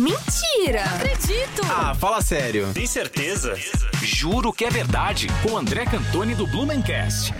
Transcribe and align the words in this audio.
Mentira! 0.00 0.82
Não 0.86 0.96
acredito! 0.96 1.60
Ah, 1.70 1.94
fala 1.94 2.22
sério. 2.22 2.68
Tem 2.72 2.86
certeza? 2.86 3.54
Juro 4.02 4.50
que 4.50 4.64
é 4.64 4.70
verdade. 4.70 5.26
Com 5.42 5.58
André 5.58 5.84
Cantoni 5.84 6.34
do 6.34 6.46
Blumencast. 6.46 7.34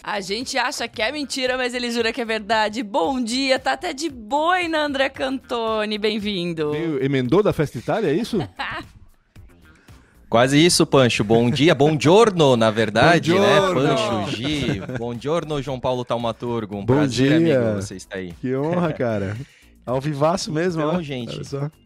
A 0.00 0.20
gente 0.20 0.56
acha 0.56 0.86
que 0.86 1.02
é 1.02 1.10
mentira, 1.10 1.56
mas 1.56 1.74
ele 1.74 1.90
jura 1.90 2.12
que 2.12 2.20
é 2.20 2.24
verdade. 2.24 2.84
Bom 2.84 3.20
dia, 3.20 3.58
tá 3.58 3.72
até 3.72 3.92
de 3.92 4.08
boina, 4.08 4.84
André 4.84 5.08
Cantoni. 5.08 5.98
Bem-vindo. 5.98 6.72
Emendou 7.00 7.42
da 7.42 7.52
Festa 7.52 7.78
Itália, 7.78 8.10
é 8.10 8.14
isso? 8.14 8.38
Quase 10.30 10.64
isso, 10.64 10.86
Pancho. 10.86 11.24
Bom 11.24 11.50
dia, 11.50 11.74
bom 11.74 11.98
giorno, 11.98 12.56
na 12.56 12.70
verdade, 12.70 13.32
né? 13.34 13.60
Pancho, 13.72 14.30
Gi. 14.36 14.82
Bom 14.98 15.18
giorno, 15.18 15.60
João 15.60 15.80
Paulo 15.80 16.04
Taumaturgo. 16.04 16.76
Um 16.76 16.84
Bom 16.84 16.94
prazer, 16.94 17.40
dia. 17.40 17.58
amigo, 17.58 17.82
você 17.82 17.96
está 17.96 18.16
aí. 18.18 18.32
que 18.40 18.54
honra, 18.54 18.92
cara. 18.92 19.36
Ao 19.86 20.00
vivaço 20.00 20.50
mesmo, 20.50 20.80
Então, 20.82 20.96
ó. 20.96 21.02
gente. 21.02 21.40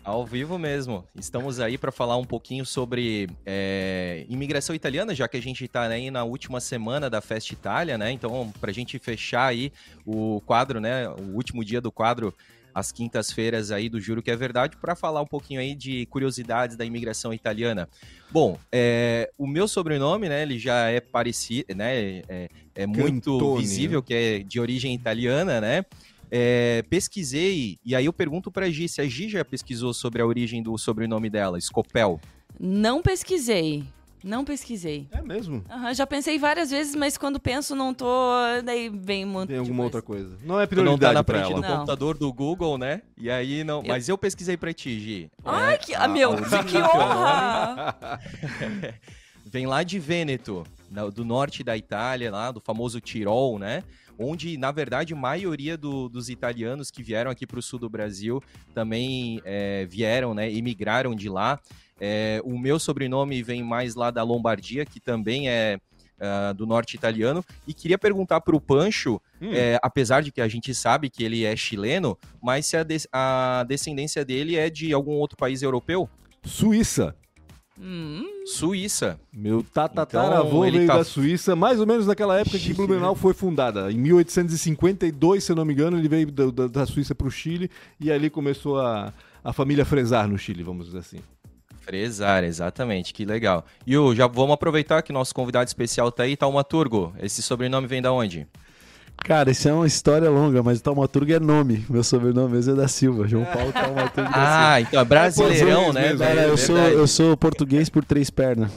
Ao 0.04 0.24
vivo 0.24 0.56
mesmo. 0.56 1.04
Estamos 1.18 1.58
aí 1.58 1.76
para 1.76 1.90
falar 1.90 2.16
um 2.16 2.24
pouquinho 2.24 2.64
sobre 2.64 3.28
é, 3.44 4.24
imigração 4.28 4.74
italiana, 4.74 5.14
já 5.14 5.26
que 5.26 5.36
a 5.36 5.42
gente 5.42 5.64
está 5.64 5.82
aí 5.82 6.10
na 6.10 6.22
última 6.22 6.60
semana 6.60 7.10
da 7.10 7.20
Festa 7.20 7.52
Itália, 7.52 7.98
né? 7.98 8.12
Então, 8.12 8.52
para 8.60 8.70
a 8.70 8.74
gente 8.74 8.98
fechar 9.00 9.46
aí 9.46 9.72
o 10.06 10.40
quadro, 10.46 10.80
né? 10.80 11.08
O 11.08 11.34
último 11.34 11.64
dia 11.64 11.80
do 11.80 11.90
quadro, 11.90 12.32
às 12.72 12.92
quintas-feiras 12.92 13.72
aí 13.72 13.88
do 13.88 14.00
Juro 14.00 14.22
que 14.22 14.30
é 14.30 14.36
Verdade, 14.36 14.76
para 14.76 14.94
falar 14.94 15.20
um 15.20 15.26
pouquinho 15.26 15.60
aí 15.60 15.74
de 15.74 16.06
curiosidades 16.06 16.76
da 16.76 16.84
imigração 16.84 17.34
italiana. 17.34 17.88
Bom, 18.30 18.56
é, 18.70 19.28
o 19.36 19.44
meu 19.44 19.66
sobrenome, 19.66 20.28
né? 20.28 20.42
Ele 20.42 20.56
já 20.56 20.88
é 20.88 21.00
parecido, 21.00 21.74
né? 21.74 22.22
É, 22.28 22.48
é 22.76 22.86
muito 22.86 23.32
Cantone, 23.32 23.60
visível 23.60 24.00
que 24.00 24.14
é 24.14 24.38
de 24.38 24.60
origem 24.60 24.94
italiana, 24.94 25.60
né? 25.60 25.84
É, 26.30 26.82
pesquisei, 26.90 27.78
e 27.84 27.94
aí 27.96 28.04
eu 28.06 28.12
pergunto 28.12 28.50
pra 28.50 28.68
Gi, 28.70 28.88
se 28.88 29.00
a 29.00 29.04
Gi 29.06 29.28
já 29.28 29.44
pesquisou 29.44 29.94
sobre 29.94 30.20
a 30.22 30.26
origem 30.26 30.62
do 30.62 30.76
sobrenome 30.76 31.30
dela, 31.30 31.60
Scopel. 31.60 32.20
Não 32.58 33.00
pesquisei. 33.02 33.84
Não 34.24 34.44
pesquisei. 34.44 35.06
É 35.12 35.22
mesmo? 35.22 35.64
Aham, 35.70 35.94
já 35.94 36.04
pensei 36.04 36.40
várias 36.40 36.70
vezes, 36.72 36.96
mas 36.96 37.16
quando 37.16 37.38
penso 37.38 37.76
não 37.76 37.94
tô. 37.94 38.04
Daí 38.64 38.88
vem 38.88 39.24
um 39.24 39.28
monte 39.28 39.46
Tem 39.50 39.54
de 39.54 39.60
alguma 39.60 39.84
coisa. 39.84 39.96
outra 39.96 40.02
coisa. 40.02 40.36
Não 40.44 40.60
é 40.60 40.66
Tu 40.66 40.74
não 40.82 40.98
tá 40.98 41.08
prioridade 41.08 41.14
na 41.14 41.24
pra 41.24 41.38
frente 41.38 41.52
ela. 41.52 41.60
do 41.62 41.68
Não. 41.68 41.74
computador 41.76 42.18
do 42.18 42.32
Google, 42.32 42.76
né? 42.76 43.02
E 43.16 43.30
aí 43.30 43.62
não. 43.62 43.80
Mas 43.86 44.08
eu 44.08 44.18
pesquisei 44.18 44.56
pra 44.56 44.74
ti, 44.74 44.98
Gi. 44.98 45.30
Ai, 45.44 45.74
É, 45.74 45.78
que. 45.78 45.94
a- 45.94 46.02
Ah, 46.02 46.08
meu, 46.08 46.32
a 46.32 46.64
que 46.64 46.76
honra! 46.78 47.96
Vem 49.46 49.66
lá 49.66 49.82
de 49.82 49.98
Vêneto, 49.98 50.64
do 51.14 51.24
norte 51.24 51.62
da 51.64 51.76
Itália, 51.76 52.30
lá 52.30 52.50
do 52.50 52.60
famoso 52.60 53.00
Tirol, 53.00 53.58
né? 53.58 53.82
Onde, 54.18 54.56
na 54.58 54.70
verdade, 54.72 55.14
a 55.14 55.16
maioria 55.16 55.76
do- 55.76 56.08
dos 56.08 56.28
italianos 56.28 56.90
que 56.90 57.02
vieram 57.02 57.30
aqui 57.30 57.46
para 57.46 57.58
o 57.58 57.62
sul 57.62 57.78
do 57.78 57.88
Brasil 57.88 58.42
também 58.74 59.40
é, 59.44 59.86
vieram, 59.86 60.34
né? 60.34 60.50
Imigraram 60.50 61.14
de 61.14 61.28
lá. 61.28 61.60
É, 62.00 62.40
o 62.44 62.58
meu 62.58 62.78
sobrenome 62.78 63.42
vem 63.42 63.62
mais 63.62 63.94
lá 63.94 64.10
da 64.10 64.22
Lombardia, 64.22 64.84
que 64.84 65.00
também 65.00 65.48
é 65.48 65.78
ah, 66.20 66.52
do 66.52 66.66
norte 66.66 66.96
italiano. 66.96 67.44
E 67.66 67.72
queria 67.72 67.96
perguntar 67.96 68.40
para 68.40 68.56
o 68.56 68.60
Pancho, 68.60 69.20
Hum. 69.40 69.50
é, 69.52 69.78
apesar 69.80 70.20
de 70.20 70.32
que 70.32 70.40
a 70.40 70.48
gente 70.48 70.74
sabe 70.74 71.08
que 71.08 71.22
ele 71.22 71.44
é 71.44 71.54
chileno, 71.54 72.18
mas 72.42 72.66
se 72.66 72.76
a, 72.76 72.82
des- 72.82 73.06
a 73.12 73.64
descendência 73.68 74.24
dele 74.24 74.56
é 74.56 74.68
de 74.68 74.92
algum 74.92 75.12
outro 75.12 75.36
país 75.36 75.62
europeu? 75.62 76.10
Suíça. 76.44 77.14
Hum, 77.80 78.24
Suíça. 78.44 79.20
Meu 79.32 79.62
tataravô 79.62 80.64
Então, 80.66 80.72
veio 80.78 80.86
tá- 80.86 80.96
da 80.98 81.04
Suíça, 81.04 81.54
mais 81.54 81.78
ou 81.78 81.86
menos 81.86 82.06
naquela 82.06 82.38
época 82.40 82.58
que 82.58 82.74
Blumenau 82.74 83.14
foi 83.14 83.32
fundada. 83.32 83.90
Em 83.92 83.96
1852, 83.96 85.44
se 85.44 85.52
eu 85.52 85.56
não 85.56 85.64
me 85.64 85.72
engano, 85.72 85.96
ele 85.98 86.08
veio 86.08 86.30
da, 86.30 86.46
da- 86.50 86.66
da 86.66 86.86
Suíça 86.86 87.14
para 87.14 87.26
o 87.26 87.30
Chile 87.30 87.70
e 88.00 88.10
ali 88.10 88.28
começou 88.30 88.80
a, 88.80 89.12
a 89.44 89.52
família 89.52 89.84
Fresar 89.84 90.28
no 90.28 90.36
Chile, 90.38 90.62
vamos 90.62 90.86
dizer 90.86 90.98
assim. 90.98 91.18
Fresar, 91.80 92.44
exatamente, 92.44 93.14
que 93.14 93.24
legal. 93.24 93.64
E 93.86 93.96
o, 93.96 94.14
já 94.14 94.26
vamos 94.26 94.52
aproveitar 94.54 95.00
que 95.02 95.12
nosso 95.12 95.34
convidado 95.34 95.68
especial 95.68 96.12
tá 96.12 96.24
aí, 96.24 96.36
Taumaturgo. 96.36 97.14
Esse 97.20 97.40
sobrenome 97.42 97.86
vem 97.86 98.02
da 98.02 98.12
onde? 98.12 98.46
Cara, 99.24 99.50
isso 99.50 99.68
é 99.68 99.72
uma 99.72 99.86
história 99.86 100.30
longa, 100.30 100.62
mas 100.62 100.78
o 100.78 100.82
Taumaturgo 100.82 101.30
é 101.32 101.38
nome. 101.38 101.84
Meu 101.90 102.02
sobrenome 102.02 102.54
mesmo 102.54 102.72
é 102.72 102.76
da 102.76 102.88
Silva. 102.88 103.28
João 103.28 103.44
Paulo 103.44 103.72
Taumaturgo 103.72 104.30
da 104.30 104.32
Silva. 104.32 104.68
Ah, 104.74 104.80
então 104.80 105.00
é 105.00 105.04
brasileirão, 105.04 105.84
português 105.84 105.94
né? 105.94 106.00
mesmo. 106.12 106.18
Cara, 106.18 106.42
eu 106.46 106.54
É 106.54 106.56
sou, 106.56 106.78
eu 106.78 107.06
sou 107.06 107.36
português 107.36 107.88
por 107.90 108.04
três 108.04 108.30
pernas. 108.30 108.70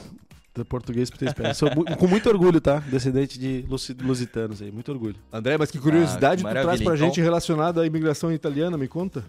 Sou 0.54 0.64
Português 0.66 1.08
por 1.08 1.16
três 1.16 1.32
pernas. 1.32 1.56
Sou 1.56 1.70
com 1.70 2.06
muito 2.06 2.28
orgulho, 2.28 2.60
tá? 2.60 2.80
Descendente 2.80 3.38
de 3.38 3.64
lusi- 3.66 3.96
lusitanos 3.98 4.60
aí. 4.60 4.70
Muito 4.70 4.92
orgulho. 4.92 5.16
André, 5.32 5.56
mas 5.56 5.70
que 5.70 5.78
curiosidade 5.78 6.44
Ah, 6.44 6.48
tu 6.48 6.52
traz 6.52 6.66
pra 6.82 6.94
então. 6.94 6.96
gente 6.96 7.20
relacionada 7.22 7.80
à 7.80 7.86
imigração 7.86 8.30
italiana, 8.30 8.76
me 8.76 8.86
conta? 8.86 9.24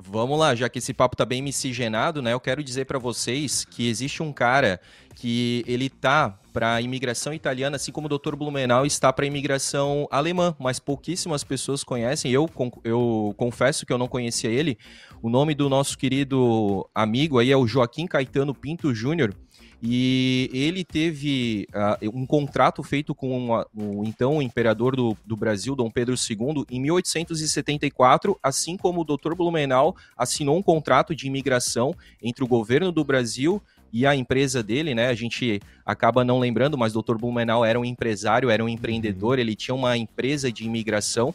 Vamos 0.00 0.36
lá, 0.38 0.54
já 0.56 0.68
que 0.68 0.78
esse 0.80 0.92
papo 0.92 1.14
tá 1.16 1.24
bem 1.24 1.40
miscigenado, 1.42 2.20
né? 2.20 2.32
Eu 2.32 2.40
quero 2.40 2.64
dizer 2.64 2.86
pra 2.86 2.98
vocês 2.98 3.64
que 3.64 3.88
existe 3.88 4.20
um 4.22 4.32
cara 4.32 4.80
que 5.14 5.62
ele 5.66 5.88
tá 5.88 6.36
para 6.58 6.82
imigração 6.82 7.32
italiana, 7.32 7.76
assim 7.76 7.92
como 7.92 8.08
o 8.12 8.18
Dr. 8.18 8.34
Blumenau 8.34 8.84
está 8.84 9.12
para 9.12 9.24
imigração 9.24 10.08
alemã, 10.10 10.56
mas 10.58 10.80
pouquíssimas 10.80 11.44
pessoas 11.44 11.84
conhecem. 11.84 12.32
Eu, 12.32 12.50
eu 12.82 13.32
confesso 13.36 13.86
que 13.86 13.92
eu 13.92 13.96
não 13.96 14.08
conhecia 14.08 14.50
ele. 14.50 14.76
O 15.22 15.30
nome 15.30 15.54
do 15.54 15.68
nosso 15.68 15.96
querido 15.96 16.84
amigo 16.92 17.38
aí 17.38 17.52
é 17.52 17.56
o 17.56 17.64
Joaquim 17.64 18.08
Caetano 18.08 18.52
Pinto 18.52 18.92
Júnior. 18.92 19.32
E 19.80 20.50
ele 20.52 20.84
teve 20.84 21.68
ah, 21.72 21.96
um 22.12 22.26
contrato 22.26 22.82
feito 22.82 23.14
com 23.14 23.54
a- 23.54 23.64
o 23.72 24.04
então 24.04 24.42
imperador 24.42 24.96
do, 24.96 25.16
do 25.24 25.36
Brasil, 25.36 25.76
Dom 25.76 25.88
Pedro 25.88 26.16
II, 26.16 26.64
em 26.68 26.80
1874, 26.80 28.36
assim 28.42 28.76
como 28.76 29.02
o 29.02 29.04
Dr. 29.04 29.36
Blumenau 29.36 29.94
assinou 30.16 30.56
um 30.58 30.62
contrato 30.62 31.14
de 31.14 31.28
imigração 31.28 31.94
entre 32.20 32.42
o 32.42 32.48
governo 32.48 32.90
do 32.90 33.04
Brasil 33.04 33.62
e 33.92 34.06
a 34.06 34.14
empresa 34.14 34.62
dele, 34.62 34.94
né? 34.94 35.08
A 35.08 35.14
gente 35.14 35.60
acaba 35.84 36.24
não 36.24 36.38
lembrando, 36.38 36.76
mas 36.76 36.94
o 36.94 37.02
Dr. 37.02 37.16
Blumenau 37.16 37.64
era 37.64 37.78
um 37.78 37.84
empresário, 37.84 38.50
era 38.50 38.64
um 38.64 38.68
empreendedor, 38.68 39.38
ele 39.38 39.54
tinha 39.54 39.74
uma 39.74 39.96
empresa 39.96 40.52
de 40.52 40.64
imigração 40.64 41.34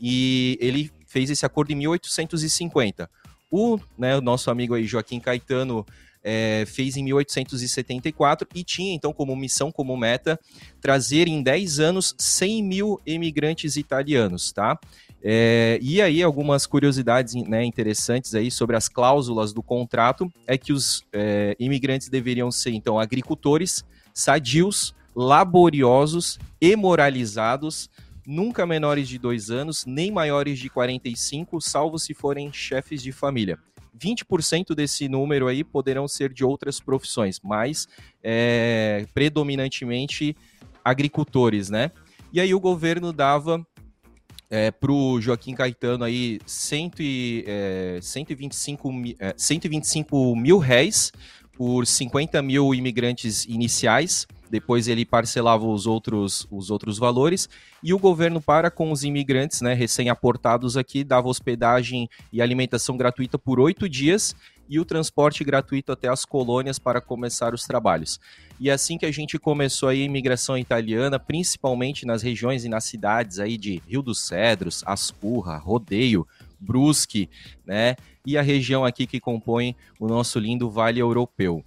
e 0.00 0.58
ele 0.60 0.90
fez 1.06 1.30
esse 1.30 1.46
acordo 1.46 1.72
em 1.72 1.76
1850. 1.76 3.08
O, 3.50 3.78
né, 3.96 4.16
o 4.16 4.20
nosso 4.20 4.50
amigo 4.50 4.74
aí, 4.74 4.84
Joaquim 4.84 5.20
Caetano, 5.20 5.86
é, 6.24 6.64
fez 6.66 6.96
em 6.96 7.04
1874 7.04 8.48
e 8.54 8.64
tinha 8.64 8.94
então 8.94 9.12
como 9.12 9.36
missão, 9.36 9.70
como 9.70 9.96
meta, 9.96 10.40
trazer 10.80 11.28
em 11.28 11.42
10 11.42 11.78
anos 11.80 12.14
100 12.18 12.62
mil 12.62 13.00
imigrantes 13.06 13.76
italianos, 13.76 14.50
tá? 14.50 14.78
É, 15.26 15.78
e 15.80 16.02
aí 16.02 16.22
algumas 16.22 16.66
curiosidades 16.66 17.34
né, 17.34 17.64
interessantes 17.64 18.34
aí 18.34 18.50
sobre 18.50 18.76
as 18.76 18.90
cláusulas 18.90 19.54
do 19.54 19.62
contrato 19.62 20.30
é 20.46 20.58
que 20.58 20.70
os 20.70 21.02
é, 21.14 21.56
imigrantes 21.58 22.10
deveriam 22.10 22.50
ser 22.50 22.72
então 22.72 23.00
agricultores, 23.00 23.82
sadios, 24.12 24.94
laboriosos 25.16 26.38
e 26.60 26.76
moralizados, 26.76 27.88
nunca 28.26 28.66
menores 28.66 29.08
de 29.08 29.18
dois 29.18 29.50
anos, 29.50 29.86
nem 29.86 30.10
maiores 30.10 30.58
de 30.58 30.68
45, 30.68 31.58
salvo 31.58 31.98
se 31.98 32.12
forem 32.12 32.52
chefes 32.52 33.02
de 33.02 33.10
família. 33.10 33.58
20% 33.98 34.74
desse 34.74 35.08
número 35.08 35.46
aí 35.46 35.64
poderão 35.64 36.06
ser 36.06 36.34
de 36.34 36.44
outras 36.44 36.80
profissões, 36.80 37.40
mas 37.42 37.88
é, 38.22 39.06
predominantemente 39.14 40.36
agricultores, 40.84 41.70
né? 41.70 41.90
E 42.30 42.40
aí 42.40 42.52
o 42.52 42.60
governo 42.60 43.12
dava 43.12 43.64
é, 44.50 44.70
para 44.70 44.92
o 44.92 45.20
Joaquim 45.20 45.54
Caetano 45.54 46.04
aí 46.04 46.38
cento 46.46 47.02
e, 47.02 47.44
é, 47.46 47.98
125, 48.00 48.92
mi- 48.92 49.16
é, 49.18 49.34
125 49.36 50.36
mil 50.36 50.58
réis 50.58 51.12
por 51.56 51.86
50 51.86 52.40
mil 52.42 52.74
imigrantes 52.74 53.44
iniciais. 53.44 54.26
Depois 54.50 54.86
ele 54.86 55.04
parcelava 55.04 55.66
os 55.66 55.86
outros, 55.86 56.46
os 56.50 56.70
outros 56.70 56.98
valores. 56.98 57.48
E 57.82 57.92
o 57.92 57.98
governo, 57.98 58.40
para 58.40 58.70
com 58.70 58.92
os 58.92 59.02
imigrantes 59.02 59.60
né, 59.60 59.74
recém-aportados 59.74 60.76
aqui, 60.76 61.02
dava 61.02 61.28
hospedagem 61.28 62.08
e 62.32 62.40
alimentação 62.40 62.96
gratuita 62.96 63.38
por 63.38 63.58
oito 63.58 63.88
dias 63.88 64.34
e 64.68 64.78
o 64.78 64.84
transporte 64.84 65.44
gratuito 65.44 65.92
até 65.92 66.08
as 66.08 66.24
colônias 66.24 66.78
para 66.78 67.00
começar 67.00 67.54
os 67.54 67.64
trabalhos. 67.64 68.18
E 68.58 68.70
assim 68.70 68.96
que 68.96 69.06
a 69.06 69.12
gente 69.12 69.38
começou 69.38 69.88
a 69.88 69.94
imigração 69.94 70.56
italiana, 70.56 71.18
principalmente 71.18 72.06
nas 72.06 72.22
regiões 72.22 72.64
e 72.64 72.68
nas 72.68 72.84
cidades 72.84 73.38
aí 73.38 73.58
de 73.58 73.82
Rio 73.86 74.02
dos 74.02 74.26
Cedros, 74.26 74.82
Ascurra, 74.86 75.56
Rodeio, 75.56 76.26
Brusque, 76.58 77.28
né? 77.66 77.96
E 78.24 78.38
a 78.38 78.42
região 78.42 78.84
aqui 78.84 79.06
que 79.06 79.20
compõe 79.20 79.76
o 80.00 80.06
nosso 80.06 80.38
lindo 80.38 80.70
Vale 80.70 81.00
Europeu. 81.00 81.62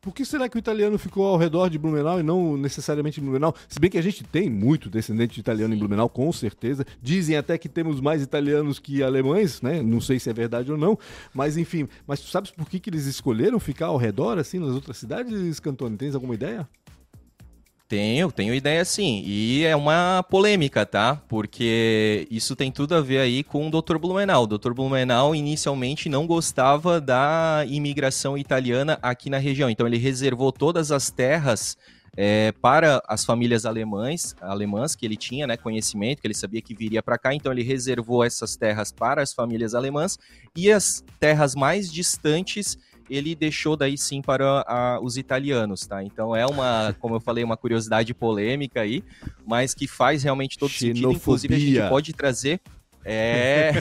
Por 0.00 0.14
que 0.14 0.24
será 0.24 0.48
que 0.48 0.56
o 0.56 0.60
italiano 0.60 0.96
ficou 0.96 1.26
ao 1.26 1.36
redor 1.36 1.68
de 1.68 1.76
Blumenau 1.76 2.20
e 2.20 2.22
não 2.22 2.56
necessariamente 2.56 3.20
em 3.20 3.24
Blumenau? 3.24 3.52
Se 3.68 3.80
bem 3.80 3.90
que 3.90 3.98
a 3.98 4.02
gente 4.02 4.22
tem 4.22 4.48
muito 4.48 4.88
descendente 4.88 5.34
de 5.34 5.40
italiano 5.40 5.74
em 5.74 5.78
Blumenau, 5.78 6.08
com 6.08 6.32
certeza. 6.32 6.86
Dizem 7.02 7.36
até 7.36 7.58
que 7.58 7.68
temos 7.68 8.00
mais 8.00 8.22
italianos 8.22 8.78
que 8.78 9.02
alemães, 9.02 9.60
né? 9.60 9.82
Não 9.82 10.00
sei 10.00 10.20
se 10.20 10.30
é 10.30 10.32
verdade 10.32 10.70
ou 10.70 10.78
não. 10.78 10.96
Mas 11.34 11.56
enfim, 11.56 11.88
mas 12.06 12.20
tu 12.20 12.28
sabes 12.28 12.52
por 12.52 12.70
que, 12.70 12.78
que 12.78 12.88
eles 12.88 13.06
escolheram 13.06 13.58
ficar 13.58 13.86
ao 13.86 13.96
redor, 13.96 14.38
assim, 14.38 14.60
nas 14.60 14.70
outras 14.70 14.98
cidades, 14.98 15.58
Cantone? 15.58 15.96
Tens 15.96 16.14
alguma 16.14 16.34
ideia? 16.34 16.68
Tenho, 17.88 18.30
tenho 18.30 18.52
ideia 18.52 18.84
sim. 18.84 19.22
E 19.24 19.64
é 19.64 19.74
uma 19.74 20.22
polêmica, 20.28 20.84
tá? 20.84 21.16
Porque 21.26 22.28
isso 22.30 22.54
tem 22.54 22.70
tudo 22.70 22.94
a 22.94 23.00
ver 23.00 23.18
aí 23.18 23.42
com 23.42 23.66
o 23.66 23.70
Dr. 23.70 23.96
Blumenau. 23.96 24.42
O 24.42 24.46
Dr. 24.46 24.74
Blumenau 24.74 25.34
inicialmente 25.34 26.06
não 26.06 26.26
gostava 26.26 27.00
da 27.00 27.64
imigração 27.66 28.36
italiana 28.36 28.98
aqui 29.00 29.30
na 29.30 29.38
região. 29.38 29.70
Então 29.70 29.86
ele 29.86 29.96
reservou 29.96 30.52
todas 30.52 30.92
as 30.92 31.10
terras 31.10 31.78
é, 32.14 32.52
para 32.60 33.02
as 33.08 33.24
famílias 33.24 33.64
alemães, 33.64 34.36
alemãs 34.40 34.94
que 34.94 35.06
ele 35.06 35.16
tinha 35.16 35.46
né, 35.46 35.56
conhecimento, 35.56 36.20
que 36.20 36.26
ele 36.26 36.34
sabia 36.34 36.60
que 36.60 36.74
viria 36.74 37.02
para 37.02 37.16
cá, 37.16 37.32
então 37.32 37.52
ele 37.52 37.62
reservou 37.62 38.24
essas 38.24 38.56
terras 38.56 38.90
para 38.90 39.22
as 39.22 39.32
famílias 39.32 39.74
alemãs 39.74 40.18
e 40.54 40.70
as 40.70 41.04
terras 41.20 41.54
mais 41.54 41.90
distantes 41.90 42.76
ele 43.08 43.34
deixou 43.34 43.76
daí 43.76 43.96
sim 43.96 44.20
para 44.20 44.64
a, 44.66 45.00
os 45.00 45.16
italianos, 45.16 45.86
tá? 45.86 46.02
Então 46.02 46.34
é 46.34 46.46
uma, 46.46 46.94
como 47.00 47.16
eu 47.16 47.20
falei, 47.20 47.42
uma 47.42 47.56
curiosidade 47.56 48.12
polêmica 48.14 48.80
aí, 48.80 49.02
mas 49.46 49.74
que 49.74 49.86
faz 49.86 50.22
realmente 50.22 50.58
todo 50.58 50.70
Xenofobia. 50.70 50.94
sentido. 50.94 51.16
Inclusive 51.16 51.54
a 51.54 51.58
gente 51.58 51.88
pode 51.88 52.12
trazer, 52.12 52.60
é, 53.04 53.72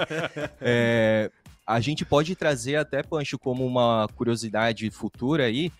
é, 0.60 1.30
a 1.66 1.80
gente 1.80 2.04
pode 2.04 2.34
trazer 2.34 2.76
até 2.76 3.02
Pancho 3.02 3.38
como 3.38 3.66
uma 3.66 4.08
curiosidade 4.16 4.90
futura 4.90 5.44
aí, 5.44 5.72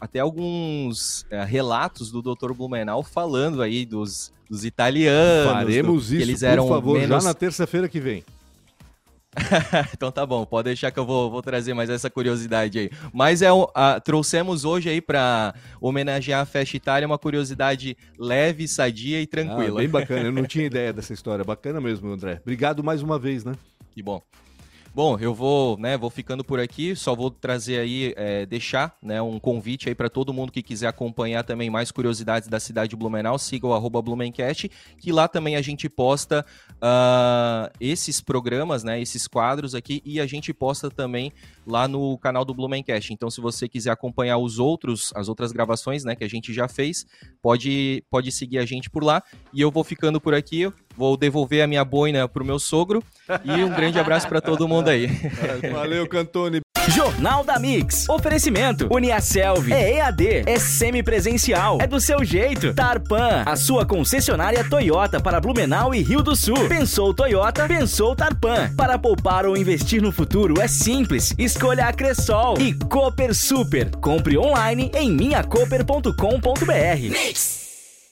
até 0.00 0.20
alguns 0.20 1.26
é, 1.30 1.44
relatos 1.44 2.10
do 2.10 2.22
Dr. 2.22 2.52
Blumenau 2.52 3.02
falando 3.02 3.62
aí 3.62 3.84
dos, 3.84 4.32
dos 4.48 4.64
italianos. 4.64 5.52
Faremos 5.52 6.08
do, 6.08 6.14
isso, 6.14 6.22
eles 6.22 6.42
eram 6.42 6.66
por 6.66 6.74
favor, 6.74 6.98
menos... 6.98 7.22
já 7.22 7.28
na 7.28 7.34
terça-feira 7.34 7.88
que 7.88 8.00
vem. 8.00 8.24
então 9.92 10.10
tá 10.10 10.24
bom, 10.24 10.44
pode 10.44 10.66
deixar 10.66 10.90
que 10.90 10.98
eu 10.98 11.06
vou, 11.06 11.30
vou 11.30 11.42
trazer 11.42 11.74
mais 11.74 11.90
essa 11.90 12.10
curiosidade 12.10 12.78
aí. 12.78 12.90
Mas 13.12 13.42
é, 13.42 13.52
uh, 13.52 13.68
trouxemos 14.04 14.64
hoje 14.64 14.88
aí 14.88 15.00
para 15.00 15.54
homenagear 15.80 16.42
a 16.42 16.46
Festa 16.46 16.76
Itália 16.76 17.06
uma 17.06 17.18
curiosidade 17.18 17.96
leve, 18.18 18.66
sadia 18.66 19.20
e 19.20 19.26
tranquila. 19.26 19.78
Ah, 19.78 19.82
bem 19.82 19.88
bacana, 19.88 20.22
eu 20.22 20.32
não 20.32 20.44
tinha 20.46 20.66
ideia 20.66 20.92
dessa 20.92 21.12
história. 21.12 21.44
Bacana 21.44 21.80
mesmo, 21.80 22.10
André. 22.10 22.38
Obrigado 22.42 22.82
mais 22.82 23.02
uma 23.02 23.18
vez, 23.18 23.44
né? 23.44 23.52
Que 23.92 24.02
bom. 24.02 24.22
Bom, 24.98 25.16
eu 25.20 25.32
vou, 25.32 25.78
né, 25.78 25.96
vou 25.96 26.10
ficando 26.10 26.42
por 26.42 26.58
aqui, 26.58 26.96
só 26.96 27.14
vou 27.14 27.30
trazer 27.30 27.78
aí, 27.78 28.12
é, 28.16 28.44
deixar, 28.44 28.98
né, 29.00 29.22
um 29.22 29.38
convite 29.38 29.88
aí 29.88 29.94
para 29.94 30.10
todo 30.10 30.34
mundo 30.34 30.50
que 30.50 30.60
quiser 30.60 30.88
acompanhar 30.88 31.44
também 31.44 31.70
mais 31.70 31.92
curiosidades 31.92 32.48
da 32.48 32.58
cidade 32.58 32.90
de 32.90 32.96
Blumenau, 32.96 33.38
siga 33.38 33.68
o 33.68 34.02
Blumencast, 34.02 34.68
que 34.98 35.12
lá 35.12 35.28
também 35.28 35.54
a 35.54 35.62
gente 35.62 35.88
posta 35.88 36.44
uh, 36.72 37.72
esses 37.80 38.20
programas, 38.20 38.82
né, 38.82 39.00
esses 39.00 39.28
quadros 39.28 39.72
aqui, 39.72 40.02
e 40.04 40.18
a 40.18 40.26
gente 40.26 40.52
posta 40.52 40.90
também 40.90 41.32
lá 41.64 41.86
no 41.86 42.18
canal 42.18 42.44
do 42.44 42.52
Blumencast. 42.52 43.12
Então, 43.12 43.30
se 43.30 43.40
você 43.40 43.68
quiser 43.68 43.92
acompanhar 43.92 44.38
os 44.38 44.58
outros, 44.58 45.12
as 45.14 45.28
outras 45.28 45.52
gravações, 45.52 46.02
né, 46.02 46.16
que 46.16 46.24
a 46.24 46.28
gente 46.28 46.52
já 46.52 46.66
fez, 46.66 47.06
pode, 47.40 48.02
pode 48.10 48.32
seguir 48.32 48.58
a 48.58 48.66
gente 48.66 48.90
por 48.90 49.04
lá. 49.04 49.22
E 49.54 49.60
eu 49.60 49.70
vou 49.70 49.84
ficando 49.84 50.20
por 50.20 50.34
aqui, 50.34 50.72
vou 50.98 51.16
devolver 51.16 51.62
a 51.62 51.66
minha 51.68 51.84
boina 51.84 52.28
pro 52.28 52.44
meu 52.44 52.58
sogro, 52.58 53.02
e 53.44 53.62
um 53.62 53.70
grande 53.70 54.00
abraço 54.00 54.28
para 54.28 54.40
todo 54.40 54.66
mundo 54.66 54.88
aí. 54.88 55.06
Valeu, 55.72 56.06
Cantone. 56.08 56.60
Jornal 56.88 57.44
da 57.44 57.58
Mix. 57.58 58.08
Oferecimento. 58.08 58.88
Uniaselv. 58.90 59.70
É 59.70 59.96
EAD. 59.96 60.44
É 60.46 60.58
semipresencial. 60.58 61.78
É 61.80 61.86
do 61.86 62.00
seu 62.00 62.24
jeito. 62.24 62.72
Tarpan. 62.72 63.42
A 63.44 63.54
sua 63.56 63.84
concessionária 63.84 64.66
Toyota 64.68 65.20
para 65.20 65.38
Blumenau 65.38 65.94
e 65.94 66.02
Rio 66.02 66.22
do 66.22 66.34
Sul. 66.34 66.66
Pensou 66.66 67.12
Toyota? 67.12 67.68
Pensou 67.68 68.16
Tarpan. 68.16 68.74
Para 68.74 68.98
poupar 68.98 69.44
ou 69.44 69.56
investir 69.56 70.00
no 70.00 70.10
futuro 70.10 70.60
é 70.60 70.66
simples. 70.66 71.34
Escolha 71.38 71.88
a 71.88 71.92
Cressol. 71.92 72.58
E 72.58 72.72
Cooper 72.72 73.34
Super. 73.34 73.90
Compre 73.96 74.38
online 74.38 74.90
em 74.94 75.10
minhacoper.com.br. 75.10 77.10
Mix. 77.10 77.67